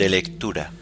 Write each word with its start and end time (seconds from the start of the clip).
De 0.00 0.08
lectura. 0.08 0.72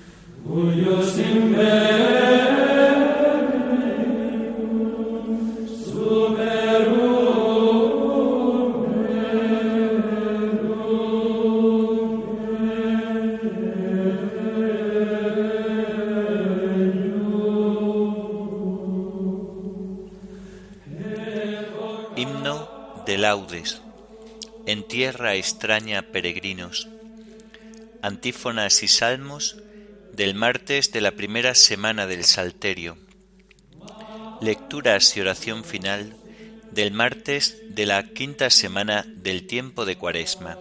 Himno 22.15 22.69
de 23.05 23.19
laudes. 23.19 23.83
En 24.67 24.87
tierra 24.87 25.35
extraña 25.35 26.03
peregrinos. 26.03 26.98
Antífonas 28.03 28.83
y 28.83 28.89
salmos 28.89 29.57
del 30.13 30.35
martes 30.35 30.93
de 30.93 31.01
la 31.01 31.13
primera 31.13 31.55
semana 31.55 32.07
del 32.07 32.25
Salterio. 32.25 32.97
Lecturas 34.41 35.17
y 35.17 35.21
oración 35.21 35.65
final 35.65 36.17
del 36.71 36.93
martes 36.93 37.57
de 37.75 37.87
la 37.87 38.03
quinta 38.05 38.51
semana 38.51 39.05
del 39.07 39.47
tiempo 39.47 39.85
de 39.85 39.97
Cuaresma. 39.97 40.59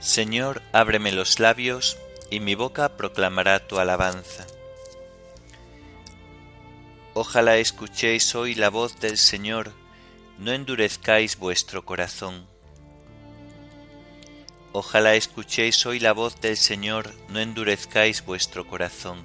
Señor, 0.00 0.62
ábreme 0.72 1.12
los 1.12 1.40
labios, 1.40 1.96
y 2.30 2.40
mi 2.40 2.54
boca 2.54 2.96
proclamará 2.96 3.66
tu 3.66 3.78
alabanza. 3.78 4.46
Ojalá 7.20 7.56
escuchéis 7.56 8.36
hoy 8.36 8.54
la 8.54 8.70
voz 8.70 9.00
del 9.00 9.18
Señor, 9.18 9.72
no 10.38 10.52
endurezcáis 10.52 11.36
vuestro 11.36 11.84
corazón. 11.84 12.46
Ojalá 14.70 15.16
escuchéis 15.16 15.84
hoy 15.84 15.98
la 15.98 16.12
voz 16.12 16.40
del 16.40 16.56
Señor, 16.56 17.12
no 17.28 17.40
endurezcáis 17.40 18.24
vuestro 18.24 18.68
corazón. 18.68 19.24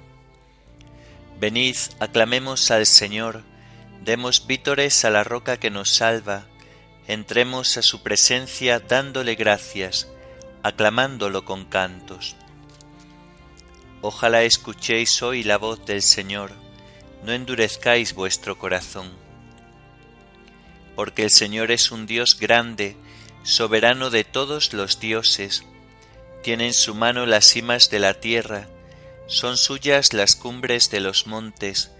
Venid, 1.38 1.76
aclamemos 2.00 2.72
al 2.72 2.86
Señor, 2.86 3.44
demos 4.02 4.48
vítores 4.48 5.04
a 5.04 5.10
la 5.10 5.22
roca 5.22 5.60
que 5.60 5.70
nos 5.70 5.90
salva, 5.90 6.48
entremos 7.06 7.76
a 7.76 7.82
su 7.82 8.02
presencia 8.02 8.80
dándole 8.80 9.36
gracias, 9.36 10.08
aclamándolo 10.64 11.44
con 11.44 11.64
cantos. 11.64 12.34
Ojalá 14.02 14.42
escuchéis 14.42 15.22
hoy 15.22 15.44
la 15.44 15.58
voz 15.58 15.86
del 15.86 16.02
Señor, 16.02 16.63
no 17.24 17.32
endurezcáis 17.32 18.14
vuestro 18.14 18.58
corazón. 18.58 19.10
Porque 20.94 21.22
el 21.22 21.30
Señor 21.30 21.70
es 21.70 21.90
un 21.90 22.06
Dios 22.06 22.38
grande, 22.38 22.96
soberano 23.42 24.10
de 24.10 24.24
todos 24.24 24.72
los 24.72 25.00
dioses, 25.00 25.64
tiene 26.42 26.66
en 26.66 26.74
su 26.74 26.94
mano 26.94 27.24
las 27.24 27.46
cimas 27.46 27.88
de 27.88 27.98
la 27.98 28.14
tierra, 28.20 28.68
son 29.26 29.56
suyas 29.56 30.12
las 30.12 30.36
cumbres 30.36 30.90
de 30.90 31.00
los 31.00 31.26
montes, 31.26 31.90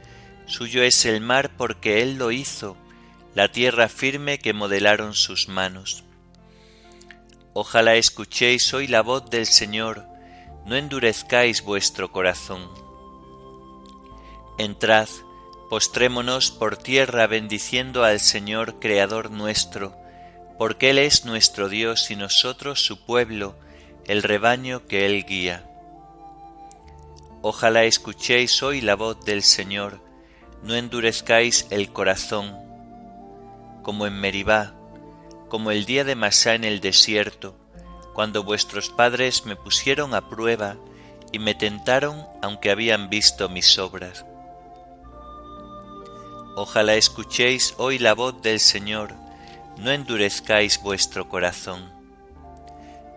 suyo 0.47 0.83
es 0.83 1.06
el 1.06 1.22
mar 1.22 1.56
porque 1.56 2.02
Él 2.02 2.17
lo 2.17 2.30
hizo, 2.30 2.77
la 3.34 3.50
tierra 3.50 3.89
firme 3.89 4.39
que 4.39 4.52
modelaron 4.52 5.14
sus 5.14 5.48
manos. 5.48 6.05
Ojalá 7.55 7.95
escuchéis 7.95 8.74
hoy 8.74 8.86
la 8.89 9.01
voz 9.01 9.30
del 9.30 9.46
Señor, 9.46 10.05
no 10.67 10.77
endurezcáis 10.77 11.62
vuestro 11.62 12.12
corazón. 12.12 12.83
Entrad, 14.57 15.09
postrémonos 15.69 16.53
por 16.53 16.77
tierra 16.77 17.27
bendiciendo 17.27 18.05
al 18.05 18.20
Señor 18.20 18.79
Creador 18.79 19.33
nuestro, 19.33 19.97
porque 20.59 20.91
Él 20.91 20.98
es 20.98 21.25
nuestro 21.25 21.69
Dios 21.69 22.13
y 22.13 22.17
nosotros 22.17 22.85
su 22.85 23.05
pueblo, 23.05 23.57
el 24.07 24.23
rebaño 24.23 24.87
que 24.87 25.07
Él 25.07 25.25
guía. 25.27 25.69
Ojalá 27.42 27.83
escuchéis 27.83 28.63
hoy 28.63 28.81
la 28.81 28.95
voz 28.95 29.25
del 29.25 29.42
Señor, 29.42 29.98
no 30.63 30.77
endurezcáis 30.77 31.67
el 31.71 31.92
corazón, 31.92 32.57
como 33.83 34.07
en 34.07 34.21
Meribá, 34.21 34.73
como 35.48 35.73
el 35.73 35.85
día 35.85 36.05
de 36.05 36.15
Masá 36.15 36.55
en 36.55 36.63
el 36.63 36.81
desierto, 36.81 37.57
cuando 38.15 38.45
vuestros 38.45 38.89
padres 38.89 39.47
me 39.47 39.57
pusieron 39.57 40.15
a 40.15 40.29
prueba 40.29 40.77
y 41.33 41.41
me 41.41 41.57
tentaron 41.57 42.25
aunque 42.41 42.71
habían 42.71 43.11
visto 43.11 43.48
mis 43.48 43.81
obras. 43.81 44.25
Ojalá 46.57 46.95
escuchéis 46.95 47.75
hoy 47.79 47.98
la 47.98 48.15
voz 48.15 48.41
del 48.41 48.61
Señor, 48.61 49.15
no 49.77 49.91
endurezcáis 49.91 50.81
vuestro 50.81 51.29
corazón. 51.29 51.92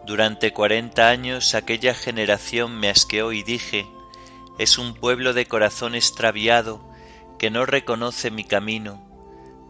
Durante 0.07 0.53
cuarenta 0.53 1.09
años 1.09 1.53
aquella 1.53 1.93
generación 1.93 2.79
me 2.79 2.89
asqueó 2.89 3.33
y 3.33 3.43
dije, 3.43 3.85
es 4.57 4.79
un 4.79 4.95
pueblo 4.95 5.33
de 5.33 5.45
corazón 5.45 5.93
extraviado 5.93 6.81
que 7.37 7.51
no 7.51 7.67
reconoce 7.67 8.31
mi 8.31 8.43
camino, 8.43 9.05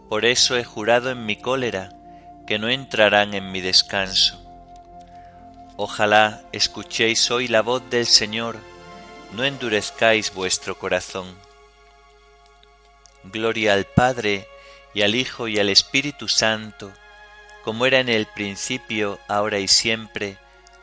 por 0.08 0.24
eso 0.24 0.56
he 0.56 0.64
jurado 0.64 1.10
en 1.10 1.26
mi 1.26 1.36
cólera 1.36 1.90
que 2.46 2.58
no 2.58 2.70
entrarán 2.70 3.34
en 3.34 3.52
mi 3.52 3.60
descanso. 3.60 4.42
Ojalá 5.76 6.40
escuchéis 6.52 7.30
hoy 7.30 7.48
la 7.48 7.60
voz 7.60 7.82
del 7.90 8.06
Señor, 8.06 8.56
no 9.36 9.44
endurezcáis 9.44 10.32
vuestro 10.32 10.78
corazón. 10.78 11.47
Gloria 13.24 13.74
al 13.74 13.84
Padre, 13.84 14.48
y 14.94 15.02
al 15.02 15.14
Hijo, 15.14 15.48
y 15.48 15.58
al 15.58 15.68
Espíritu 15.68 16.28
Santo, 16.28 16.92
como 17.64 17.86
era 17.86 18.00
en 18.00 18.08
el 18.08 18.26
principio, 18.26 19.18
ahora 19.28 19.58
y 19.58 19.68
siempre, 19.68 20.38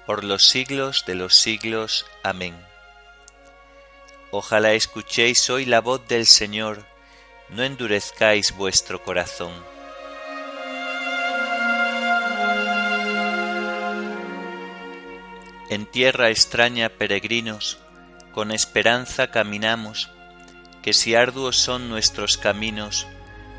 por 0.05 0.23
los 0.23 0.43
siglos 0.43 1.03
de 1.07 1.15
los 1.15 1.35
siglos. 1.35 2.05
Amén. 2.23 2.55
Ojalá 4.31 4.73
escuchéis 4.73 5.49
hoy 5.49 5.65
la 5.65 5.81
voz 5.81 6.07
del 6.07 6.25
Señor, 6.25 6.85
no 7.49 7.63
endurezcáis 7.63 8.55
vuestro 8.55 9.03
corazón. 9.03 9.53
En 15.69 15.85
tierra 15.87 16.29
extraña 16.29 16.89
peregrinos, 16.89 17.79
con 18.33 18.51
esperanza 18.51 19.31
caminamos, 19.31 20.11
que 20.85 20.93
si 20.93 21.15
arduos 21.15 21.57
son 21.57 21.89
nuestros 21.89 22.37
caminos, 22.37 23.07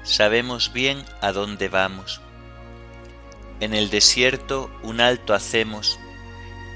sabemos 0.04 0.72
bien 0.72 1.04
a 1.20 1.32
dónde 1.32 1.68
vamos. 1.68 2.20
En 3.58 3.74
el 3.74 3.90
desierto 3.90 4.70
un 4.84 5.00
alto 5.00 5.34
hacemos, 5.34 5.98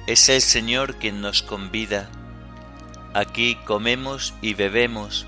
es 0.09 0.29
el 0.29 0.41
Señor 0.41 0.97
quien 0.97 1.21
nos 1.21 1.43
convida. 1.45 2.11
Aquí 3.15 3.59
comemos 3.65 4.35
y 4.43 4.55
bebemos 4.55 5.25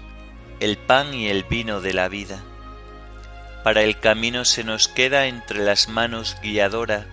el 0.59 0.77
pan 0.77 1.15
y 1.15 1.29
el 1.29 1.45
vino 1.45 1.81
de 1.81 1.95
la 1.95 2.09
vida. 2.09 2.43
Para 3.63 3.83
el 3.83 4.01
camino 4.01 4.45
se 4.45 4.65
nos 4.65 4.89
queda 4.89 5.29
entre 5.29 5.61
las 5.61 5.89
manos 5.89 6.37
guiadora 6.43 7.07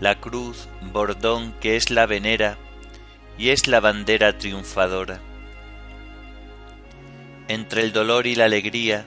la 0.00 0.18
cruz, 0.18 0.66
bordón 0.92 1.52
que 1.60 1.76
es 1.76 1.88
la 1.92 2.06
venera 2.06 2.58
y 3.38 3.50
es 3.50 3.68
la 3.68 3.78
bandera 3.78 4.38
triunfadora 4.38 5.20
entre 7.52 7.82
el 7.82 7.92
dolor 7.92 8.26
y 8.26 8.34
la 8.34 8.46
alegría, 8.46 9.04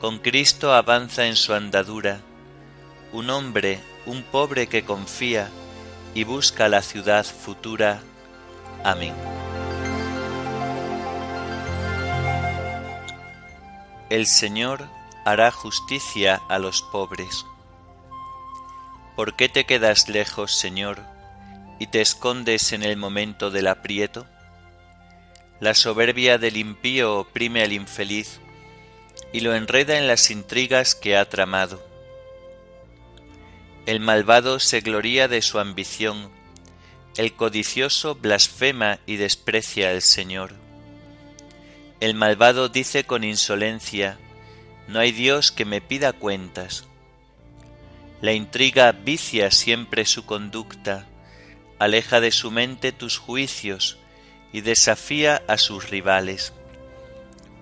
con 0.00 0.18
Cristo 0.18 0.74
avanza 0.74 1.26
en 1.26 1.36
su 1.36 1.54
andadura, 1.54 2.20
un 3.12 3.30
hombre, 3.30 3.78
un 4.06 4.24
pobre 4.24 4.66
que 4.66 4.84
confía 4.84 5.48
y 6.12 6.24
busca 6.24 6.68
la 6.68 6.82
ciudad 6.82 7.24
futura. 7.24 8.00
Amén. 8.82 9.14
El 14.10 14.26
Señor 14.26 14.88
hará 15.24 15.52
justicia 15.52 16.42
a 16.48 16.58
los 16.58 16.82
pobres. 16.82 17.46
¿Por 19.14 19.36
qué 19.36 19.48
te 19.48 19.64
quedas 19.64 20.08
lejos, 20.08 20.50
Señor, 20.58 21.04
y 21.78 21.86
te 21.86 22.00
escondes 22.00 22.72
en 22.72 22.82
el 22.82 22.96
momento 22.96 23.52
del 23.52 23.68
aprieto? 23.68 24.26
La 25.58 25.74
soberbia 25.74 26.36
del 26.36 26.58
impío 26.58 27.18
oprime 27.18 27.62
al 27.62 27.72
infeliz 27.72 28.40
y 29.32 29.40
lo 29.40 29.54
enreda 29.54 29.96
en 29.96 30.06
las 30.06 30.30
intrigas 30.30 30.94
que 30.94 31.16
ha 31.16 31.28
tramado. 31.28 31.82
El 33.86 34.00
malvado 34.00 34.60
se 34.60 34.80
gloría 34.80 35.28
de 35.28 35.40
su 35.40 35.58
ambición, 35.58 36.30
el 37.16 37.32
codicioso 37.32 38.14
blasfema 38.14 38.98
y 39.06 39.16
desprecia 39.16 39.90
al 39.90 40.02
Señor. 40.02 40.54
El 42.00 42.14
malvado 42.14 42.68
dice 42.68 43.04
con 43.04 43.24
insolencia, 43.24 44.18
no 44.88 44.98
hay 44.98 45.12
Dios 45.12 45.52
que 45.52 45.64
me 45.64 45.80
pida 45.80 46.12
cuentas. 46.12 46.84
La 48.20 48.32
intriga 48.32 48.92
vicia 48.92 49.50
siempre 49.50 50.04
su 50.04 50.26
conducta, 50.26 51.06
aleja 51.78 52.20
de 52.20 52.32
su 52.32 52.50
mente 52.50 52.92
tus 52.92 53.16
juicios, 53.16 53.98
y 54.56 54.62
desafía 54.62 55.42
a 55.48 55.58
sus 55.58 55.90
rivales. 55.90 56.54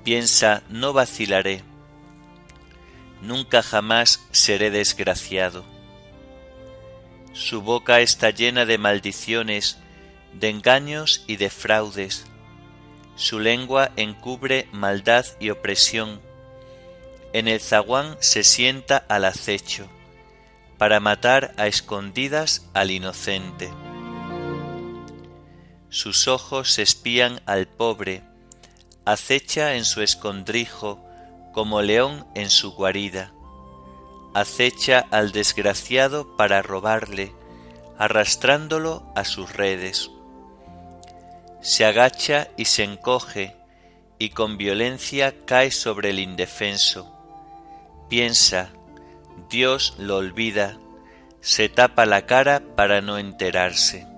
Piensa, 0.05 0.63
no 0.69 0.93
vacilaré, 0.93 1.65
nunca 3.21 3.65
jamás 3.65 4.25
seré 4.31 4.71
desgraciado. 4.71 5.65
Su 7.33 7.63
boca 7.63 7.99
está 7.99 8.31
llena 8.31 8.65
de 8.65 8.79
maldiciones, 8.79 9.79
de 10.35 10.51
engaños 10.51 11.25
y 11.27 11.35
de 11.35 11.51
fraudes. 11.51 12.27
Su 13.17 13.41
lengua 13.41 13.91
encubre 13.97 14.69
maldad 14.71 15.27
y 15.41 15.51
opresión. 15.51 16.21
En 17.33 17.49
el 17.49 17.59
zaguán 17.59 18.17
se 18.21 18.45
sienta 18.45 18.99
al 19.09 19.25
acecho, 19.25 19.89
para 20.79 21.01
matar 21.01 21.55
a 21.57 21.67
escondidas 21.67 22.71
al 22.73 22.93
inocente. 22.93 23.73
Sus 25.95 26.27
ojos 26.27 26.81
espían 26.81 27.41
al 27.47 27.69
pobre, 27.69 28.25
acecha 29.05 29.77
en 29.77 29.85
su 29.85 30.03
escondrijo 30.03 31.01
como 31.53 31.83
león 31.83 32.27
en 32.35 32.51
su 32.51 32.73
guarida. 32.73 33.33
Acecha 34.35 35.07
al 35.13 35.31
desgraciado 35.31 36.37
para 36.37 36.63
robarle, 36.63 37.33
arrastrándolo 37.97 39.07
a 39.15 39.25
sus 39.25 39.53
redes. 39.53 40.11
Se 41.61 41.85
agacha 41.85 42.49
y 42.57 42.65
se 42.65 42.83
encoge, 42.83 43.55
y 44.19 44.31
con 44.31 44.59
violencia 44.59 45.47
cae 45.47 45.71
sobre 45.71 46.11
el 46.11 46.19
indefenso. 46.19 47.17
Piensa, 48.09 48.71
Dios 49.49 49.95
lo 49.99 50.17
olvida, 50.17 50.77
se 51.41 51.69
tapa 51.69 52.05
la 52.05 52.27
cara 52.27 52.65
para 52.75 53.01
no 53.01 53.17
enterarse. 53.17 54.13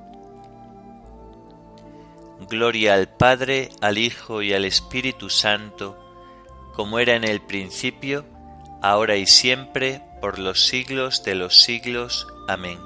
Gloria 2.41 2.95
al 2.95 3.09
Padre, 3.09 3.71
al 3.81 3.99
Hijo 3.99 4.43
y 4.43 4.53
al 4.53 4.65
Espíritu 4.65 5.31
Santo, 5.31 5.99
como 6.75 6.99
era 6.99 7.15
en 7.15 7.25
el 7.25 7.41
principio, 7.41 8.27
ahora 8.83 9.17
y 9.17 9.27
siempre, 9.27 10.03
por 10.21 10.39
los 10.39 10.67
siglos 10.67 11.25
de 11.25 11.35
los 11.35 11.63
siglos. 11.63 12.27
Amén. 12.47 12.79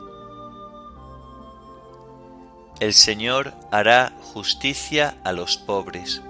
El 2.79 2.95
Señor 2.95 3.53
hará 3.73 4.17
justicia 4.23 5.19
a 5.25 5.33
los 5.33 5.57
pobres. 5.59 6.23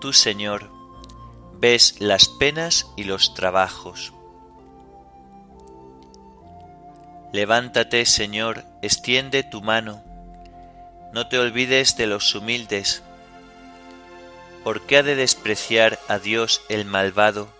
Tú, 0.00 0.12
Señor, 0.12 0.70
ves 1.58 2.00
las 2.00 2.28
penas 2.28 2.92
y 2.96 3.04
los 3.04 3.32
trabajos 3.32 4.12
Levántate, 7.36 8.06
Señor, 8.06 8.64
extiende 8.80 9.42
tu 9.42 9.60
mano, 9.60 10.02
no 11.12 11.28
te 11.28 11.38
olvides 11.38 11.94
de 11.98 12.06
los 12.06 12.34
humildes. 12.34 13.02
¿Por 14.64 14.86
qué 14.86 14.96
ha 14.96 15.02
de 15.02 15.16
despreciar 15.16 15.98
a 16.08 16.18
Dios 16.18 16.62
el 16.70 16.86
malvado, 16.86 17.50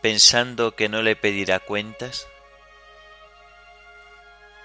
pensando 0.00 0.74
que 0.74 0.88
no 0.88 1.00
le 1.00 1.14
pedirá 1.14 1.60
cuentas? 1.60 2.26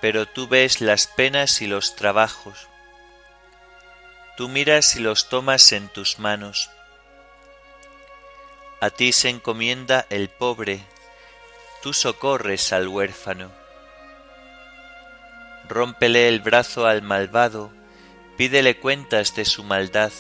Pero 0.01 0.25
tú 0.25 0.47
ves 0.47 0.81
las 0.81 1.05
penas 1.05 1.61
y 1.61 1.67
los 1.67 1.95
trabajos, 1.95 2.67
tú 4.35 4.49
miras 4.49 4.95
y 4.95 4.99
los 4.99 5.29
tomas 5.29 5.71
en 5.73 5.89
tus 5.89 6.17
manos. 6.17 6.71
A 8.81 8.89
ti 8.89 9.13
se 9.13 9.29
encomienda 9.29 10.07
el 10.09 10.27
pobre, 10.27 10.83
tú 11.83 11.93
socorres 11.93 12.73
al 12.73 12.87
huérfano 12.87 13.66
rómpele 15.69 16.27
el 16.27 16.41
brazo 16.41 16.85
al 16.85 17.01
malvado, 17.01 17.71
pídele 18.37 18.77
cuentas 18.77 19.35
de 19.35 19.45
su 19.45 19.63
maldad, 19.63 20.11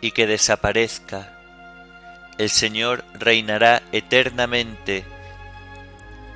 y 0.00 0.12
que 0.12 0.26
desaparezca. 0.26 1.34
El 2.38 2.50
Señor 2.50 3.04
reinará 3.14 3.82
eternamente, 3.92 5.04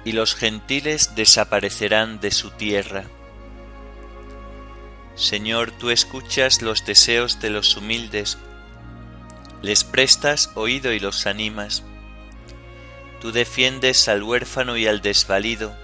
y 0.05 0.13
los 0.13 0.35
gentiles 0.35 1.15
desaparecerán 1.15 2.21
de 2.21 2.31
su 2.31 2.51
tierra. 2.51 3.05
Señor, 5.15 5.71
tú 5.71 5.91
escuchas 5.91 6.63
los 6.63 6.85
deseos 6.87 7.41
de 7.41 7.51
los 7.51 7.77
humildes, 7.77 8.39
les 9.61 9.85
prestas 9.85 10.51
oído 10.55 10.93
y 10.93 10.99
los 10.99 11.27
animas. 11.27 11.85
Tú 13.21 13.31
defiendes 13.31 14.09
al 14.09 14.23
huérfano 14.23 14.77
y 14.77 14.89
al 14.89 15.01
desvalido, 15.01 15.77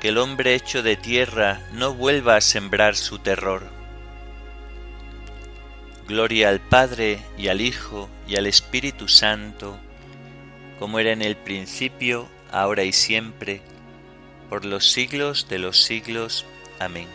que 0.00 0.08
el 0.08 0.18
hombre 0.18 0.54
hecho 0.54 0.82
de 0.82 0.96
tierra 0.96 1.60
no 1.72 1.94
vuelva 1.94 2.36
a 2.36 2.40
sembrar 2.40 2.96
su 2.96 3.18
terror. 3.18 3.66
Gloria 6.06 6.48
al 6.48 6.60
Padre 6.60 7.20
y 7.36 7.48
al 7.48 7.60
Hijo 7.60 8.08
y 8.26 8.36
al 8.36 8.46
Espíritu 8.46 9.08
Santo, 9.08 9.78
como 10.78 10.98
era 10.98 11.12
en 11.12 11.22
el 11.22 11.36
principio, 11.36 12.28
ahora 12.50 12.84
y 12.84 12.92
siempre, 12.92 13.60
por 14.48 14.64
los 14.64 14.90
siglos 14.90 15.48
de 15.48 15.58
los 15.58 15.82
siglos. 15.82 16.46
Amén. 16.78 17.08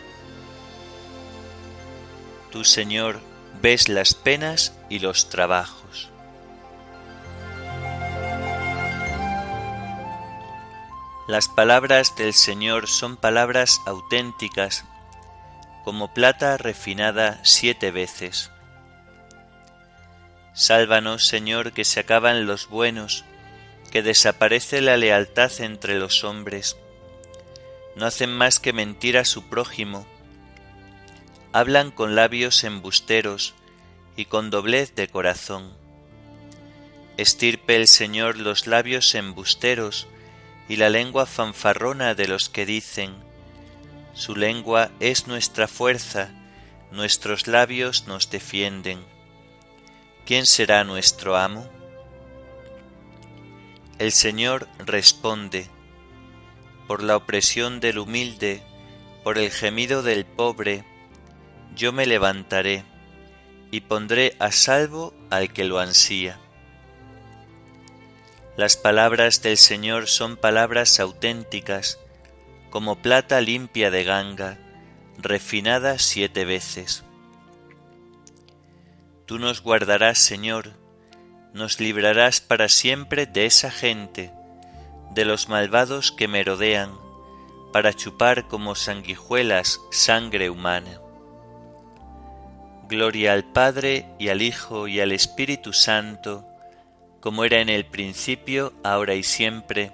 Tú, 2.52 2.64
Señor, 2.64 3.20
ves 3.60 3.88
las 3.88 4.14
penas 4.14 4.74
y 4.88 5.00
los 5.00 5.28
trabajos 5.28 6.10
Las 11.26 11.48
palabras 11.48 12.16
del 12.16 12.34
Señor 12.34 12.86
son 12.86 13.16
palabras 13.16 13.80
auténticas, 13.86 14.84
como 15.82 16.12
plata 16.12 16.58
refinada 16.58 17.40
siete 17.44 17.90
veces. 17.90 18.50
Sálvanos, 20.52 21.26
Señor, 21.26 21.72
que 21.72 21.86
se 21.86 22.00
acaban 22.00 22.46
los 22.46 22.68
buenos, 22.68 23.24
que 23.90 24.02
desaparece 24.02 24.82
la 24.82 24.98
lealtad 24.98 25.50
entre 25.60 25.98
los 25.98 26.24
hombres. 26.24 26.76
No 27.96 28.04
hacen 28.04 28.30
más 28.30 28.60
que 28.60 28.74
mentir 28.74 29.16
a 29.16 29.24
su 29.24 29.48
prójimo. 29.48 30.06
Hablan 31.54 31.90
con 31.90 32.14
labios 32.14 32.64
embusteros 32.64 33.54
y 34.14 34.26
con 34.26 34.50
doblez 34.50 34.94
de 34.94 35.08
corazón. 35.08 35.72
Estirpe 37.16 37.76
el 37.76 37.88
Señor 37.88 38.36
los 38.36 38.66
labios 38.66 39.14
embusteros, 39.14 40.06
y 40.68 40.76
la 40.76 40.88
lengua 40.88 41.26
fanfarrona 41.26 42.14
de 42.14 42.28
los 42.28 42.48
que 42.48 42.66
dicen, 42.66 43.14
Su 44.14 44.36
lengua 44.36 44.90
es 45.00 45.26
nuestra 45.26 45.68
fuerza, 45.68 46.30
nuestros 46.90 47.46
labios 47.46 48.06
nos 48.06 48.30
defienden. 48.30 49.04
¿Quién 50.24 50.46
será 50.46 50.84
nuestro 50.84 51.36
amo? 51.36 51.68
El 53.98 54.12
Señor 54.12 54.68
responde, 54.78 55.68
por 56.86 57.02
la 57.02 57.16
opresión 57.16 57.80
del 57.80 57.98
humilde, 57.98 58.62
por 59.22 59.38
el 59.38 59.50
gemido 59.50 60.02
del 60.02 60.24
pobre, 60.24 60.84
yo 61.74 61.92
me 61.92 62.06
levantaré 62.06 62.84
y 63.70 63.80
pondré 63.80 64.36
a 64.38 64.52
salvo 64.52 65.14
al 65.30 65.52
que 65.52 65.64
lo 65.64 65.78
ansía. 65.78 66.38
Las 68.56 68.76
palabras 68.76 69.42
del 69.42 69.56
Señor 69.56 70.06
son 70.06 70.36
palabras 70.36 71.00
auténticas, 71.00 71.98
como 72.70 73.02
plata 73.02 73.40
limpia 73.40 73.90
de 73.90 74.04
ganga, 74.04 74.58
refinada 75.18 75.98
siete 75.98 76.44
veces. 76.44 77.02
Tú 79.26 79.40
nos 79.40 79.60
guardarás, 79.60 80.18
Señor, 80.18 80.70
nos 81.52 81.80
librarás 81.80 82.40
para 82.40 82.68
siempre 82.68 83.26
de 83.26 83.46
esa 83.46 83.72
gente, 83.72 84.30
de 85.14 85.24
los 85.24 85.48
malvados 85.48 86.12
que 86.12 86.28
merodean, 86.28 86.92
para 87.72 87.92
chupar 87.92 88.46
como 88.46 88.76
sanguijuelas 88.76 89.80
sangre 89.90 90.48
humana. 90.48 91.00
Gloria 92.88 93.32
al 93.32 93.42
Padre 93.42 94.06
y 94.20 94.28
al 94.28 94.42
Hijo 94.42 94.86
y 94.86 95.00
al 95.00 95.10
Espíritu 95.10 95.72
Santo, 95.72 96.46
como 97.24 97.46
era 97.46 97.62
en 97.62 97.70
el 97.70 97.86
principio, 97.86 98.74
ahora 98.84 99.14
y 99.14 99.22
siempre, 99.22 99.92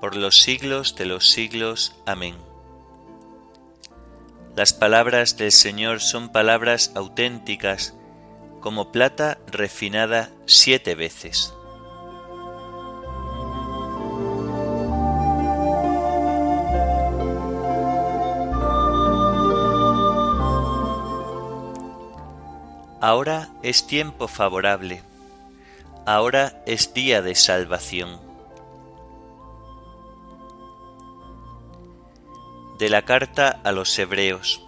por 0.00 0.14
los 0.14 0.36
siglos 0.36 0.94
de 0.94 1.04
los 1.04 1.28
siglos. 1.28 1.96
Amén. 2.06 2.36
Las 4.54 4.72
palabras 4.72 5.36
del 5.36 5.50
Señor 5.50 6.00
son 6.00 6.28
palabras 6.28 6.92
auténticas, 6.94 7.94
como 8.60 8.92
plata 8.92 9.38
refinada 9.48 10.30
siete 10.46 10.94
veces. 10.94 11.52
Ahora 23.00 23.48
es 23.64 23.88
tiempo 23.88 24.28
favorable 24.28 25.02
ahora 26.06 26.62
es 26.66 26.94
día 26.94 27.20
de 27.20 27.34
salvación. 27.34 28.20
De 32.78 32.88
la 32.88 33.02
carta 33.02 33.60
a 33.64 33.72
los 33.72 33.98
Hebreos. 33.98 34.62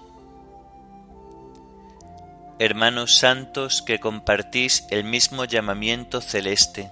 hermanos 2.61 3.15
santos 3.15 3.83
que 3.83 4.01
compartís 4.01 4.85
el 4.91 5.05
mismo 5.05 5.45
llamamiento 5.45 6.21
celeste, 6.21 6.91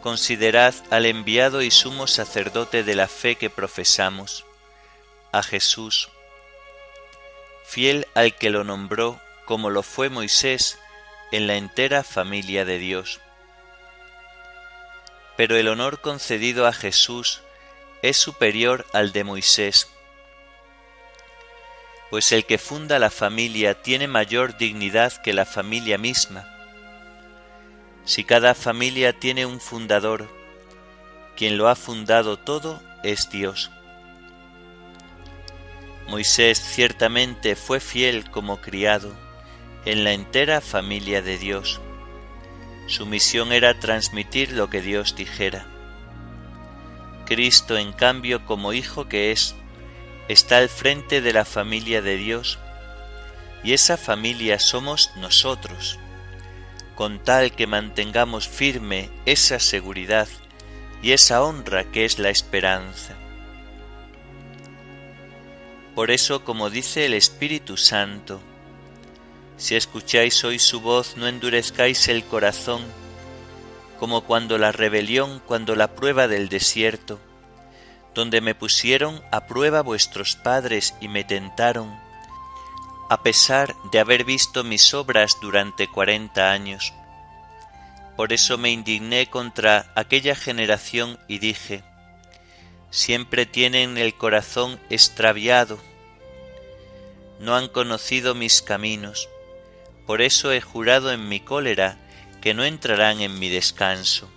considerad 0.00 0.74
al 0.88 1.04
enviado 1.04 1.60
y 1.60 1.70
sumo 1.70 2.06
sacerdote 2.06 2.84
de 2.84 2.94
la 2.94 3.06
fe 3.06 3.34
que 3.34 3.50
profesamos, 3.50 4.46
a 5.30 5.42
Jesús, 5.42 6.08
fiel 7.66 8.06
al 8.14 8.34
que 8.34 8.48
lo 8.48 8.64
nombró 8.64 9.20
como 9.44 9.68
lo 9.68 9.82
fue 9.82 10.08
Moisés 10.08 10.78
en 11.32 11.46
la 11.46 11.56
entera 11.56 12.04
familia 12.04 12.64
de 12.64 12.78
Dios. 12.78 13.20
Pero 15.36 15.56
el 15.56 15.68
honor 15.68 16.00
concedido 16.00 16.66
a 16.66 16.72
Jesús 16.72 17.42
es 18.02 18.16
superior 18.16 18.86
al 18.92 19.12
de 19.12 19.24
Moisés, 19.24 19.90
pues 22.10 22.30
el 22.30 22.46
que 22.46 22.58
funda 22.58 22.98
la 22.98 23.10
familia 23.10 23.82
tiene 23.82 24.06
mayor 24.06 24.56
dignidad 24.56 25.12
que 25.22 25.32
la 25.32 25.44
familia 25.44 25.98
misma. 25.98 26.48
Si 28.04 28.22
cada 28.22 28.54
familia 28.54 29.18
tiene 29.18 29.44
un 29.44 29.60
fundador, 29.60 30.28
quien 31.36 31.58
lo 31.58 31.68
ha 31.68 31.74
fundado 31.74 32.38
todo 32.38 32.80
es 33.02 33.28
Dios. 33.30 33.70
Moisés 36.06 36.60
ciertamente 36.60 37.56
fue 37.56 37.80
fiel 37.80 38.30
como 38.30 38.60
criado 38.60 39.25
en 39.86 40.02
la 40.02 40.12
entera 40.12 40.60
familia 40.60 41.22
de 41.22 41.38
Dios. 41.38 41.80
Su 42.88 43.06
misión 43.06 43.52
era 43.52 43.78
transmitir 43.78 44.50
lo 44.50 44.68
que 44.68 44.82
Dios 44.82 45.14
dijera. 45.14 45.68
Cristo, 47.24 47.78
en 47.78 47.92
cambio, 47.92 48.44
como 48.44 48.72
hijo 48.72 49.08
que 49.08 49.30
es, 49.30 49.54
está 50.28 50.58
al 50.58 50.68
frente 50.68 51.20
de 51.20 51.32
la 51.32 51.44
familia 51.44 52.02
de 52.02 52.16
Dios, 52.16 52.58
y 53.62 53.74
esa 53.74 53.96
familia 53.96 54.58
somos 54.58 55.12
nosotros, 55.16 56.00
con 56.96 57.22
tal 57.22 57.52
que 57.52 57.68
mantengamos 57.68 58.48
firme 58.48 59.08
esa 59.24 59.60
seguridad 59.60 60.28
y 61.00 61.12
esa 61.12 61.42
honra 61.42 61.84
que 61.84 62.04
es 62.04 62.18
la 62.18 62.30
esperanza. 62.30 63.14
Por 65.94 66.10
eso, 66.10 66.44
como 66.44 66.70
dice 66.70 67.06
el 67.06 67.14
Espíritu 67.14 67.76
Santo, 67.76 68.40
si 69.56 69.74
escucháis 69.74 70.44
hoy 70.44 70.58
su 70.58 70.80
voz, 70.80 71.16
no 71.16 71.26
endurezcáis 71.26 72.08
el 72.08 72.24
corazón, 72.24 72.84
como 73.98 74.22
cuando 74.22 74.58
la 74.58 74.72
rebelión, 74.72 75.40
cuando 75.46 75.74
la 75.74 75.94
prueba 75.94 76.28
del 76.28 76.48
desierto, 76.48 77.18
donde 78.14 78.40
me 78.40 78.54
pusieron 78.54 79.22
a 79.30 79.46
prueba 79.46 79.82
vuestros 79.82 80.36
padres 80.36 80.94
y 81.00 81.08
me 81.08 81.24
tentaron, 81.24 81.94
a 83.08 83.22
pesar 83.22 83.74
de 83.92 84.00
haber 84.00 84.24
visto 84.24 84.64
mis 84.64 84.92
obras 84.94 85.38
durante 85.40 85.88
cuarenta 85.88 86.50
años. 86.50 86.92
Por 88.16 88.32
eso 88.32 88.58
me 88.58 88.70
indigné 88.70 89.28
contra 89.28 89.92
aquella 89.94 90.34
generación 90.34 91.18
y 91.28 91.38
dije, 91.38 91.84
siempre 92.90 93.46
tienen 93.46 93.98
el 93.98 94.14
corazón 94.14 94.80
extraviado, 94.90 95.78
no 97.40 97.54
han 97.54 97.68
conocido 97.68 98.34
mis 98.34 98.62
caminos, 98.62 99.28
por 100.06 100.22
eso 100.22 100.52
he 100.52 100.60
jurado 100.60 101.12
en 101.12 101.28
mi 101.28 101.40
cólera 101.40 101.98
que 102.40 102.54
no 102.54 102.64
entrarán 102.64 103.20
en 103.20 103.38
mi 103.38 103.48
descanso. 103.48 104.30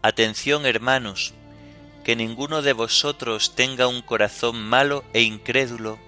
Atención, 0.00 0.64
hermanos, 0.64 1.34
que 2.04 2.14
ninguno 2.14 2.62
de 2.62 2.72
vosotros 2.72 3.54
tenga 3.54 3.88
un 3.88 4.02
corazón 4.02 4.62
malo 4.62 5.02
e 5.12 5.22
incrédulo 5.22 5.98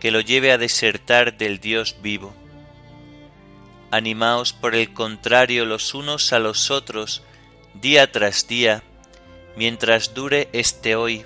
que 0.00 0.10
lo 0.10 0.20
lleve 0.20 0.52
a 0.52 0.58
desertar 0.58 1.38
del 1.38 1.58
Dios 1.58 1.96
vivo. 2.02 2.34
Animaos 3.90 4.52
por 4.52 4.74
el 4.74 4.92
contrario 4.92 5.64
los 5.64 5.94
unos 5.94 6.32
a 6.32 6.38
los 6.38 6.70
otros 6.70 7.22
día 7.74 8.10
tras 8.10 8.48
día, 8.48 8.82
mientras 9.56 10.12
dure 10.12 10.48
este 10.52 10.96
hoy, 10.96 11.24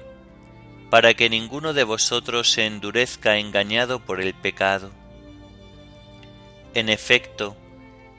para 0.91 1.15
que 1.15 1.31
ninguno 1.31 1.73
de 1.73 1.85
vosotros 1.85 2.51
se 2.51 2.67
endurezca 2.67 3.39
engañado 3.39 4.05
por 4.05 4.21
el 4.21 4.35
pecado. 4.35 5.00
En 6.75 6.89
efecto, 6.89 7.57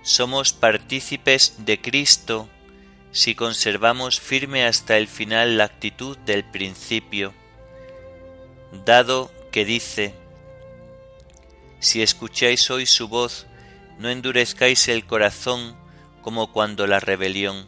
somos 0.04 0.52
partícipes 0.52 1.56
de 1.60 1.80
Cristo, 1.80 2.50
si 3.12 3.36
conservamos 3.36 4.20
firme 4.20 4.66
hasta 4.66 4.98
el 4.98 5.08
final 5.08 5.58
la 5.58 5.66
actitud 5.66 6.18
del 6.20 6.44
principio, 6.44 7.34
dado 8.86 9.32
que 9.52 9.64
dice, 9.64 10.14
Si 11.80 12.02
escucháis 12.02 12.70
hoy 12.72 12.86
su 12.86 13.08
voz, 13.08 13.48
no 14.00 14.10
endurezcáis 14.10 14.88
el 14.88 15.06
corazón 15.06 15.78
como 16.22 16.52
cuando 16.52 16.88
la 16.88 17.00
rebelión. 17.00 17.68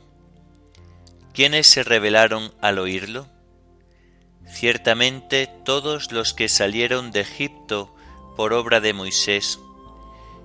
¿Quiénes 1.33 1.67
se 1.67 1.83
rebelaron 1.83 2.53
al 2.61 2.79
oírlo? 2.79 3.27
Ciertamente 4.47 5.47
todos 5.63 6.11
los 6.11 6.33
que 6.33 6.49
salieron 6.49 7.11
de 7.11 7.21
Egipto 7.21 7.95
por 8.35 8.53
obra 8.53 8.81
de 8.81 8.93
Moisés, 8.93 9.59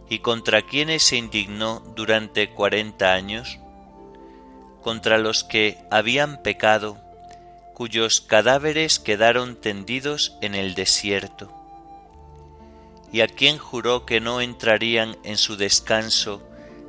y 0.09 0.21
contra 0.21 0.63
quienes 0.63 1.03
se 1.03 1.17
indignó 1.17 1.81
durante 1.95 2.51
cuarenta 2.51 3.13
años, 3.13 3.59
contra 4.83 5.19
los 5.19 5.45
que 5.45 5.79
habían 5.91 6.43
pecado, 6.43 6.99
cuyos 7.75 8.21
cadáveres 8.21 8.99
quedaron 8.99 9.57
tendidos 9.57 10.37
en 10.41 10.55
el 10.55 10.75
desierto, 10.75 11.53
y 13.13 13.21
a 13.21 13.29
quien 13.29 13.59
juró 13.59 14.07
que 14.07 14.21
no 14.21 14.41
entrarían 14.41 15.17
en 15.25 15.37
su 15.37 15.57
descanso 15.57 16.43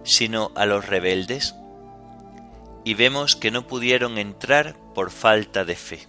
sino 0.04 0.52
a 0.56 0.66
los 0.66 0.88
rebeldes, 0.88 1.56
y 2.84 2.94
vemos 2.94 3.36
que 3.36 3.52
no 3.52 3.68
pudieron 3.68 4.18
entrar 4.18 4.76
por 4.96 5.12
falta 5.12 5.66
de 5.66 5.76
fe. 5.76 6.08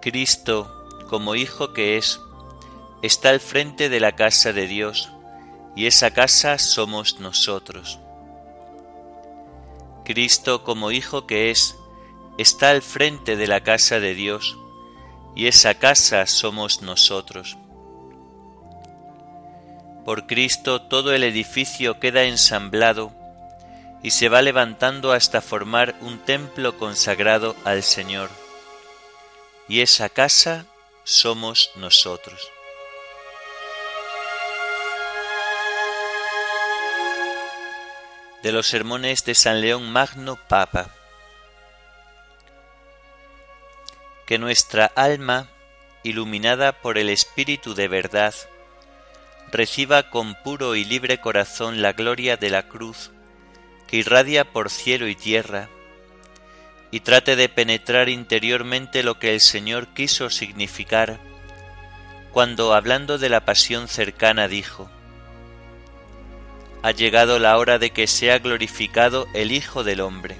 Cristo, 0.00 0.86
como 1.08 1.34
Hijo 1.34 1.74
que 1.74 1.98
es, 1.98 2.20
está 3.02 3.28
al 3.28 3.40
frente 3.40 3.88
de 3.90 4.00
la 4.00 4.12
casa 4.12 4.52
de 4.54 4.66
Dios, 4.66 5.10
y 5.76 5.86
esa 5.86 6.12
casa 6.12 6.58
somos 6.58 7.20
nosotros. 7.20 7.98
Cristo 10.04 10.64
como 10.64 10.90
Hijo 10.90 11.26
que 11.26 11.50
es, 11.50 11.76
está 12.38 12.70
al 12.70 12.80
frente 12.80 13.36
de 13.36 13.46
la 13.46 13.60
casa 13.62 14.00
de 14.00 14.14
Dios, 14.14 14.56
y 15.36 15.46
esa 15.46 15.74
casa 15.74 16.26
somos 16.26 16.80
nosotros. 16.80 17.58
Por 20.06 20.26
Cristo 20.26 20.80
todo 20.80 21.12
el 21.12 21.24
edificio 21.24 22.00
queda 22.00 22.24
ensamblado 22.24 23.12
y 24.02 24.12
se 24.12 24.30
va 24.30 24.40
levantando 24.40 25.12
hasta 25.12 25.42
formar 25.42 25.94
un 26.00 26.18
templo 26.20 26.78
consagrado 26.78 27.54
al 27.64 27.82
Señor. 27.82 28.30
Y 29.70 29.80
esa 29.80 30.10
casa 30.10 30.66
somos 31.04 31.70
nosotros. 31.76 32.50
de 38.42 38.52
los 38.52 38.66
sermones 38.66 39.24
de 39.24 39.34
San 39.34 39.60
León 39.60 39.92
Magno 39.92 40.36
Papa. 40.48 40.88
Que 44.26 44.38
nuestra 44.38 44.86
alma, 44.86 45.48
iluminada 46.02 46.72
por 46.72 46.96
el 46.96 47.08
Espíritu 47.08 47.74
de 47.74 47.86
verdad, 47.86 48.34
reciba 49.52 50.10
con 50.10 50.34
puro 50.42 50.74
y 50.74 50.84
libre 50.84 51.20
corazón 51.20 51.82
la 51.82 51.92
gloria 51.92 52.36
de 52.36 52.50
la 52.50 52.66
cruz 52.66 53.10
que 53.86 53.98
irradia 53.98 54.44
por 54.50 54.70
cielo 54.70 55.06
y 55.08 55.16
tierra, 55.16 55.68
y 56.90 57.00
trate 57.00 57.36
de 57.36 57.48
penetrar 57.48 58.08
interiormente 58.08 59.02
lo 59.02 59.18
que 59.18 59.34
el 59.34 59.40
Señor 59.40 59.88
quiso 59.88 60.30
significar 60.30 61.18
cuando, 62.32 62.74
hablando 62.74 63.18
de 63.18 63.28
la 63.28 63.44
pasión 63.44 63.88
cercana, 63.88 64.48
dijo, 64.48 64.90
ha 66.82 66.92
llegado 66.92 67.38
la 67.38 67.58
hora 67.58 67.78
de 67.78 67.90
que 67.90 68.06
sea 68.06 68.38
glorificado 68.38 69.26
el 69.34 69.52
Hijo 69.52 69.84
del 69.84 70.00
Hombre. 70.00 70.36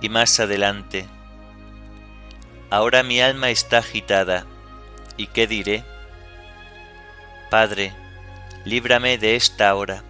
Y 0.00 0.08
más 0.08 0.38
adelante, 0.40 1.06
ahora 2.70 3.02
mi 3.02 3.20
alma 3.20 3.50
está 3.50 3.78
agitada, 3.78 4.46
¿y 5.16 5.28
qué 5.28 5.46
diré? 5.46 5.84
Padre, 7.50 7.92
líbrame 8.64 9.16
de 9.18 9.36
esta 9.36 9.74
hora. 9.74 10.02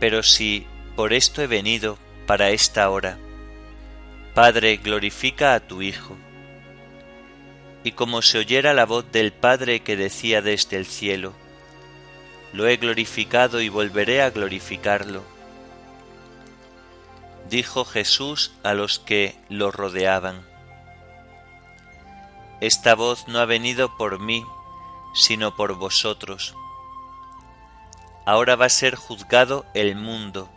Pero 0.00 0.22
si 0.22 0.66
por 0.96 1.12
esto 1.12 1.40
he 1.40 1.46
venido 1.46 1.98
para 2.26 2.50
esta 2.50 2.90
hora, 2.90 3.18
Padre, 4.34 4.78
glorifica 4.78 5.54
a 5.54 5.60
tu 5.60 5.82
Hijo. 5.82 6.16
Y 7.84 7.92
como 7.92 8.22
se 8.22 8.38
oyera 8.38 8.72
la 8.74 8.84
voz 8.84 9.04
del 9.12 9.32
Padre 9.32 9.80
que 9.80 9.96
decía 9.96 10.42
desde 10.42 10.76
el 10.76 10.86
cielo, 10.86 11.34
lo 12.52 12.66
he 12.66 12.76
glorificado 12.76 13.60
y 13.60 13.68
volveré 13.68 14.22
a 14.22 14.30
glorificarlo. 14.30 15.22
dijo 17.50 17.84
Jesús 17.84 18.52
a 18.62 18.74
los 18.74 18.98
que 18.98 19.36
lo 19.48 19.70
rodeaban. 19.70 20.42
Esta 22.60 22.94
voz 22.94 23.28
no 23.28 23.38
ha 23.40 23.44
venido 23.44 23.96
por 23.96 24.18
mí, 24.18 24.44
sino 25.14 25.54
por 25.54 25.74
vosotros. 25.74 26.54
Ahora 28.24 28.56
va 28.56 28.66
a 28.66 28.70
ser 28.70 28.94
juzgado 28.94 29.66
el 29.74 29.96
mundo. 29.96 30.48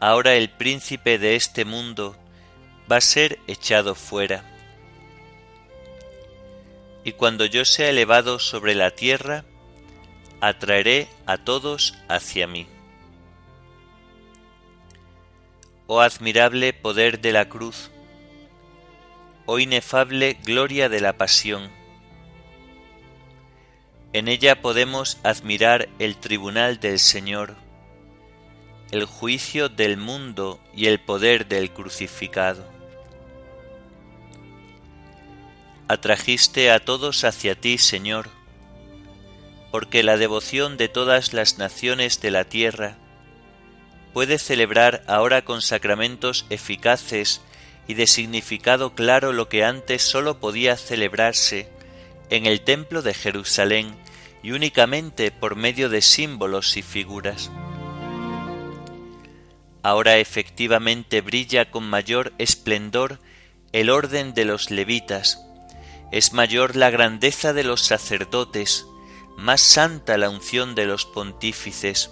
Ahora 0.00 0.34
el 0.34 0.48
príncipe 0.48 1.18
de 1.18 1.34
este 1.34 1.64
mundo 1.64 2.16
va 2.90 2.96
a 2.96 3.00
ser 3.00 3.40
echado 3.48 3.94
fuera. 3.94 4.44
Y 7.02 7.12
cuando 7.12 7.46
yo 7.46 7.64
sea 7.64 7.90
elevado 7.90 8.38
sobre 8.38 8.74
la 8.74 8.92
tierra, 8.92 9.44
atraeré 10.40 11.08
a 11.26 11.38
todos 11.38 11.94
hacia 12.08 12.46
mí. 12.46 12.66
Oh 15.88 16.00
admirable 16.00 16.72
poder 16.72 17.20
de 17.20 17.32
la 17.32 17.48
cruz, 17.48 17.90
oh 19.46 19.58
inefable 19.58 20.38
gloria 20.44 20.88
de 20.88 21.00
la 21.00 21.16
pasión. 21.16 21.70
En 24.12 24.28
ella 24.28 24.60
podemos 24.62 25.18
admirar 25.22 25.88
el 25.98 26.16
tribunal 26.16 26.78
del 26.78 26.98
Señor, 26.98 27.56
el 28.90 29.04
juicio 29.04 29.68
del 29.68 29.98
mundo 29.98 30.60
y 30.74 30.86
el 30.86 30.98
poder 30.98 31.46
del 31.46 31.70
crucificado. 31.70 32.64
Atrajiste 35.88 36.70
a 36.70 36.80
todos 36.80 37.24
hacia 37.24 37.54
ti, 37.54 37.78
Señor, 37.78 38.30
porque 39.70 40.02
la 40.02 40.16
devoción 40.16 40.76
de 40.76 40.88
todas 40.88 41.32
las 41.32 41.58
naciones 41.58 42.20
de 42.20 42.30
la 42.30 42.44
tierra 42.44 42.96
puede 44.14 44.38
celebrar 44.38 45.02
ahora 45.06 45.44
con 45.44 45.60
sacramentos 45.60 46.46
eficaces 46.48 47.42
y 47.86 47.94
de 47.94 48.06
significado 48.06 48.94
claro 48.94 49.32
lo 49.32 49.48
que 49.48 49.64
antes 49.64 50.02
sólo 50.02 50.40
podía 50.40 50.76
celebrarse 50.76 51.68
en 52.30 52.46
el 52.46 52.62
templo 52.62 53.02
de 53.02 53.14
Jerusalén 53.14 53.94
y 54.42 54.52
únicamente 54.52 55.30
por 55.30 55.56
medio 55.56 55.88
de 55.88 56.02
símbolos 56.02 56.76
y 56.76 56.82
figuras. 56.82 57.50
Ahora 59.82 60.16
efectivamente 60.16 61.20
brilla 61.20 61.70
con 61.70 61.88
mayor 61.88 62.32
esplendor 62.38 63.20
el 63.72 63.90
orden 63.90 64.34
de 64.34 64.44
los 64.44 64.70
levitas, 64.70 65.44
es 66.10 66.32
mayor 66.32 66.74
la 66.74 66.90
grandeza 66.90 67.52
de 67.52 67.64
los 67.64 67.82
sacerdotes, 67.84 68.86
más 69.36 69.60
santa 69.60 70.16
la 70.16 70.30
unción 70.30 70.74
de 70.74 70.86
los 70.86 71.04
pontífices, 71.04 72.10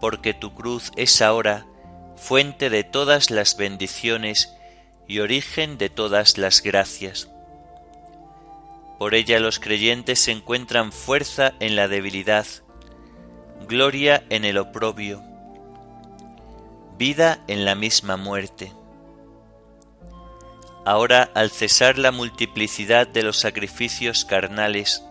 porque 0.00 0.34
tu 0.34 0.54
cruz 0.54 0.92
es 0.96 1.22
ahora 1.22 1.66
fuente 2.16 2.68
de 2.68 2.84
todas 2.84 3.30
las 3.30 3.56
bendiciones 3.56 4.52
y 5.06 5.20
origen 5.20 5.78
de 5.78 5.88
todas 5.88 6.36
las 6.36 6.62
gracias. 6.62 7.28
Por 8.98 9.14
ella 9.14 9.40
los 9.40 9.58
creyentes 9.58 10.28
encuentran 10.28 10.92
fuerza 10.92 11.54
en 11.60 11.76
la 11.76 11.88
debilidad, 11.88 12.46
gloria 13.66 14.24
en 14.28 14.44
el 14.44 14.58
oprobio, 14.58 15.22
vida 16.98 17.44
en 17.46 17.64
la 17.64 17.76
misma 17.76 18.16
muerte. 18.16 18.72
Ahora, 20.84 21.30
al 21.34 21.50
cesar 21.50 21.96
la 21.96 22.10
multiplicidad 22.10 23.06
de 23.06 23.22
los 23.22 23.38
sacrificios 23.38 24.24
carnales, 24.24 25.04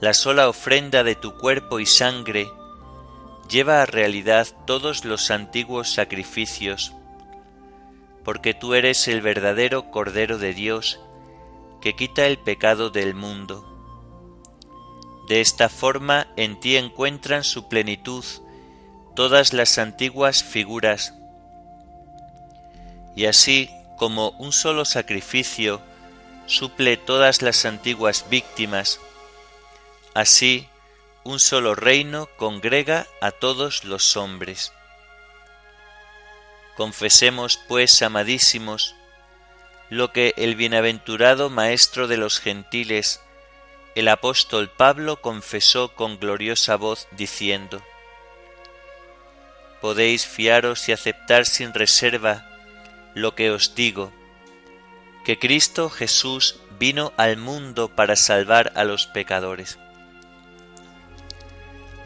la 0.00 0.14
sola 0.14 0.48
ofrenda 0.48 1.02
de 1.02 1.16
tu 1.16 1.36
cuerpo 1.36 1.80
y 1.80 1.86
sangre 1.86 2.48
lleva 3.48 3.82
a 3.82 3.86
realidad 3.86 4.46
todos 4.64 5.04
los 5.04 5.32
antiguos 5.32 5.92
sacrificios, 5.92 6.92
porque 8.24 8.54
tú 8.54 8.74
eres 8.74 9.08
el 9.08 9.20
verdadero 9.20 9.90
Cordero 9.90 10.38
de 10.38 10.54
Dios 10.54 11.00
que 11.80 11.96
quita 11.96 12.26
el 12.26 12.38
pecado 12.38 12.90
del 12.90 13.14
mundo. 13.14 13.68
De 15.28 15.40
esta 15.40 15.68
forma 15.68 16.28
en 16.36 16.60
ti 16.60 16.76
encuentran 16.76 17.42
su 17.42 17.68
plenitud 17.68 18.24
todas 19.14 19.52
las 19.52 19.78
antiguas 19.78 20.42
figuras, 20.42 21.14
y 23.14 23.26
así 23.26 23.70
como 23.96 24.30
un 24.38 24.52
solo 24.52 24.84
sacrificio 24.84 25.80
suple 26.46 26.96
todas 26.96 27.42
las 27.42 27.64
antiguas 27.64 28.26
víctimas, 28.28 29.00
así 30.14 30.68
un 31.24 31.38
solo 31.38 31.74
reino 31.74 32.28
congrega 32.36 33.06
a 33.20 33.30
todos 33.30 33.84
los 33.84 34.16
hombres. 34.16 34.72
Confesemos, 36.76 37.60
pues, 37.68 38.02
amadísimos, 38.02 38.96
lo 39.90 40.12
que 40.12 40.32
el 40.36 40.56
bienaventurado 40.56 41.50
Maestro 41.50 42.08
de 42.08 42.16
los 42.16 42.40
gentiles, 42.40 43.20
el 43.94 44.08
apóstol 44.08 44.70
Pablo, 44.70 45.20
confesó 45.20 45.94
con 45.94 46.18
gloriosa 46.18 46.76
voz, 46.76 47.08
diciendo, 47.12 47.82
Podéis 49.82 50.26
fiaros 50.28 50.88
y 50.88 50.92
aceptar 50.92 51.44
sin 51.44 51.74
reserva 51.74 52.46
lo 53.14 53.34
que 53.34 53.50
os 53.50 53.74
digo, 53.74 54.12
que 55.24 55.40
Cristo 55.40 55.90
Jesús 55.90 56.60
vino 56.78 57.12
al 57.16 57.36
mundo 57.36 57.88
para 57.88 58.14
salvar 58.14 58.72
a 58.76 58.84
los 58.84 59.08
pecadores. 59.08 59.80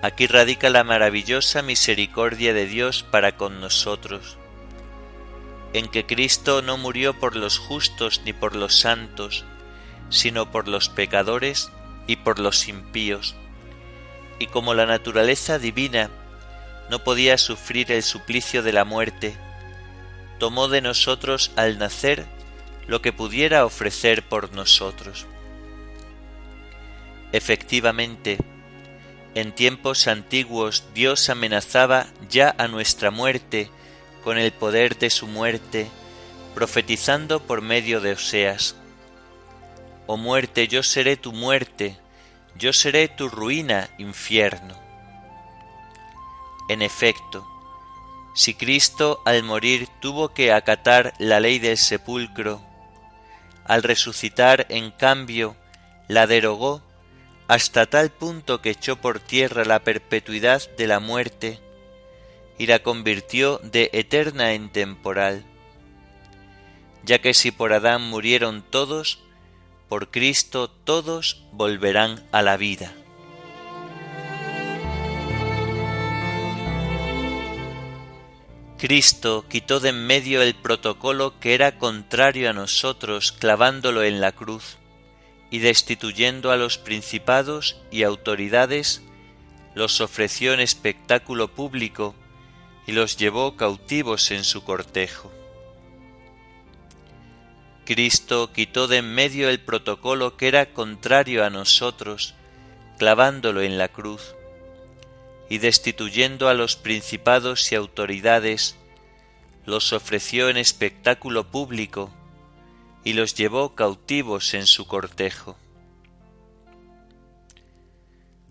Aquí 0.01 0.27
radica 0.27 0.71
la 0.71 0.85
maravillosa 0.85 1.61
misericordia 1.61 2.55
de 2.55 2.67
Dios 2.67 3.03
para 3.03 3.37
con 3.37 3.61
nosotros, 3.61 4.39
en 5.75 5.87
que 5.89 6.07
Cristo 6.07 6.63
no 6.63 6.79
murió 6.79 7.13
por 7.21 7.37
los 7.37 7.59
justos 7.59 8.23
ni 8.25 8.33
por 8.33 8.57
los 8.57 8.81
santos, 8.81 9.45
sino 10.09 10.51
por 10.51 10.67
los 10.67 10.89
pecadores 10.89 11.71
y 12.07 12.17
por 12.17 12.39
los 12.39 12.69
impíos, 12.69 13.35
y 14.39 14.47
como 14.47 14.73
la 14.73 14.87
naturaleza 14.87 15.59
divina 15.59 16.09
no 16.91 17.03
podía 17.03 17.39
sufrir 17.39 17.91
el 17.93 18.03
suplicio 18.03 18.63
de 18.63 18.73
la 18.73 18.85
muerte, 18.85 19.37
tomó 20.39 20.69
de 20.69 20.81
nosotros 20.81 21.51
al 21.57 21.79
nacer 21.79 22.27
lo 22.87 23.03
que 23.03 23.13
pudiera 23.13 23.65
ofrecer 23.65 24.23
por 24.23 24.53
nosotros. 24.53 25.27
Efectivamente, 27.33 28.39
en 29.35 29.53
tiempos 29.53 30.07
antiguos 30.07 30.85
Dios 30.95 31.29
amenazaba 31.29 32.07
ya 32.31 32.55
a 32.57 32.69
nuestra 32.69 33.11
muerte 33.11 33.69
con 34.23 34.39
el 34.39 34.53
poder 34.53 34.97
de 34.97 35.11
su 35.11 35.27
muerte, 35.27 35.89
profetizando 36.55 37.41
por 37.41 37.61
medio 37.61 38.01
de 38.01 38.13
Oseas. 38.13 38.77
Oh 40.07 40.17
muerte, 40.17 40.69
yo 40.69 40.83
seré 40.83 41.17
tu 41.17 41.33
muerte, 41.33 41.99
yo 42.57 42.73
seré 42.73 43.09
tu 43.09 43.29
ruina, 43.29 43.91
infierno. 43.99 44.86
En 46.69 46.83
efecto, 46.83 47.47
si 48.35 48.55
Cristo 48.55 49.23
al 49.25 49.43
morir 49.43 49.89
tuvo 50.01 50.35
que 50.35 50.53
acatar 50.53 51.15
la 51.19 51.41
ley 51.41 51.59
del 51.59 51.79
sepulcro, 51.79 52.61
al 53.65 53.83
resucitar 53.83 54.67
en 54.69 54.91
cambio 54.91 55.57
la 56.09 56.27
derogó 56.27 56.83
hasta 57.49 57.87
tal 57.87 58.11
punto 58.11 58.61
que 58.61 58.71
echó 58.71 58.97
por 58.97 59.21
tierra 59.21 59.65
la 59.65 59.85
perpetuidad 59.85 60.63
de 60.77 60.87
la 60.87 61.01
muerte 61.01 61.61
y 62.59 62.67
la 62.67 62.81
convirtió 62.81 63.59
de 63.63 63.91
eterna 63.93 64.53
en 64.53 64.71
temporal, 64.71 65.45
ya 67.05 67.21
que 67.21 67.35
si 67.35 67.53
por 67.53 67.73
Adán 67.73 68.03
murieron 68.03 68.63
todos, 68.63 69.21
por 69.89 70.11
Cristo 70.11 70.69
todos 70.69 71.45
volverán 71.53 72.27
a 72.33 72.43
la 72.43 72.57
vida. 72.57 72.93
Cristo 78.79 79.47
quitó 79.49 79.81
de 79.81 79.89
en 79.89 80.07
medio 80.07 80.43
el 80.43 80.55
protocolo 80.55 81.41
que 81.41 81.55
era 81.55 81.79
contrario 81.79 82.51
a 82.51 82.53
nosotros 82.53 83.33
clavándolo 83.33 84.03
en 84.03 84.21
la 84.21 84.33
cruz 84.33 84.77
y 85.51 85.61
destituyendo 85.61 86.51
a 86.51 86.57
los 86.57 86.77
principados 86.77 87.81
y 87.91 88.03
autoridades, 88.03 89.03
los 89.75 90.03
ofreció 90.03 90.53
en 90.53 90.61
espectáculo 90.61 91.49
público 91.49 92.15
y 92.87 92.93
los 92.93 93.17
llevó 93.17 93.57
cautivos 93.57 94.31
en 94.31 94.45
su 94.45 94.63
cortejo. 94.63 95.33
Cristo 97.87 98.53
quitó 98.53 98.89
de 98.89 98.99
en 98.99 99.15
medio 99.15 99.49
el 99.49 99.61
protocolo 99.61 100.37
que 100.37 100.49
era 100.49 100.73
contrario 100.75 101.45
a 101.45 101.51
nosotros, 101.51 102.35
clavándolo 102.99 103.63
en 103.63 103.79
la 103.79 103.89
cruz, 103.89 104.36
y 105.49 105.59
destituyendo 105.59 106.49
a 106.49 106.55
los 106.55 106.77
principados 106.77 107.71
y 107.73 107.75
autoridades, 107.75 108.77
los 109.65 109.93
ofreció 109.93 110.49
en 110.49 110.57
espectáculo 110.57 111.51
público 111.51 112.13
y 113.05 113.13
los 113.13 113.35
llevó 113.35 113.75
cautivos 113.75 114.55
en 114.55 114.67
su 114.67 114.87
cortejo. 114.87 115.57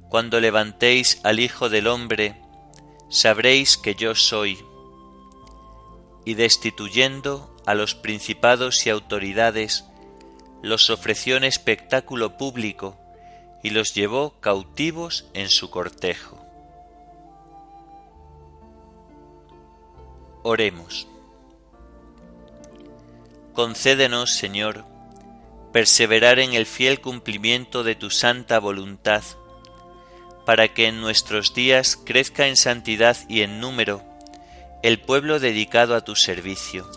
Cuando 0.10 0.40
levantéis 0.40 1.20
al 1.24 1.40
Hijo 1.40 1.70
del 1.70 1.88
Hombre, 1.88 2.36
sabréis 3.10 3.78
que 3.78 3.96
yo 3.96 4.16
soy, 4.16 4.58
y 6.24 6.36
destituyendo 6.36 7.54
a 7.66 7.76
los 7.76 7.96
principados 7.96 8.86
y 8.86 8.90
autoridades, 8.90 9.86
los 10.62 10.90
ofreció 10.90 11.38
en 11.38 11.44
espectáculo 11.44 12.38
público 12.38 12.98
y 13.62 13.72
los 13.72 13.94
llevó 13.94 14.40
cautivos 14.40 15.26
en 15.34 15.50
su 15.50 15.70
cortejo. 15.70 16.45
Oremos. 20.48 21.08
Concédenos, 23.56 24.36
Señor, 24.36 24.86
perseverar 25.74 26.38
en 26.38 26.54
el 26.54 26.68
fiel 26.68 27.02
cumplimiento 27.02 27.84
de 27.84 27.96
tu 27.96 28.12
santa 28.12 28.60
voluntad, 28.60 29.24
para 30.46 30.72
que 30.72 30.86
en 30.86 31.02
nuestros 31.02 31.56
días 31.56 31.98
crezca 31.98 32.46
en 32.46 32.58
santidad 32.58 33.18
y 33.28 33.42
en 33.42 33.60
número 33.60 34.04
el 34.84 35.00
pueblo 35.00 35.40
dedicado 35.40 35.96
a 35.96 36.02
tu 36.02 36.16
servicio. 36.16 36.88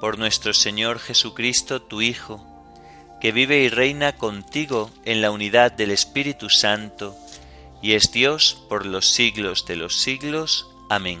Por 0.00 0.18
nuestro 0.18 0.54
Señor 0.54 0.98
Jesucristo, 0.98 1.82
tu 1.82 2.00
Hijo, 2.00 2.42
que 3.20 3.32
vive 3.32 3.58
y 3.58 3.68
reina 3.68 4.16
contigo 4.16 4.90
en 5.04 5.20
la 5.20 5.30
unidad 5.30 5.72
del 5.72 5.90
Espíritu 5.90 6.48
Santo, 6.48 7.14
y 7.82 7.92
es 7.92 8.12
Dios 8.12 8.64
por 8.70 8.86
los 8.86 9.10
siglos 9.10 9.66
de 9.66 9.76
los 9.76 10.00
siglos. 10.00 10.70
Amén. 10.88 11.20